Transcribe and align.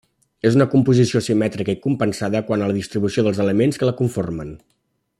És 0.49 0.55
una 0.59 0.65
composició 0.71 1.21
simètrica 1.25 1.75
i 1.75 1.79
compensada 1.83 2.43
quant 2.49 2.63
a 2.69 2.73
la 2.73 2.77
distribució 2.81 3.27
dels 3.29 3.43
elements 3.47 3.81
que 3.83 3.91
la 3.91 3.97
conformen. 4.01 4.55